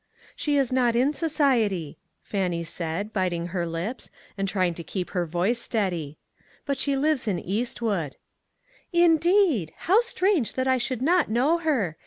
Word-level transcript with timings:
"She 0.35 0.57
is 0.57 0.71
not 0.73 0.95
in 0.95 1.13
society," 1.13 1.99
Fannie 2.23 2.63
said, 2.63 3.13
biting 3.13 3.49
her 3.49 3.67
lips, 3.67 4.09
and 4.35 4.47
trying 4.47 4.73
to 4.73 4.83
keep 4.83 5.11
her 5.11 5.27
voice 5.27 5.59
steady, 5.59 6.17
"but 6.65 6.79
she 6.79 6.95
lives 6.97 7.27
in 7.27 7.37
Eastwood."" 7.37 8.15
Indeed! 9.07 9.73
How 9.85 10.01
strange 10.01 10.53
that 10.55 10.67
I 10.67 10.79
should 10.79 11.03
not 11.03 11.29
know 11.29 11.59
her. 11.59 11.97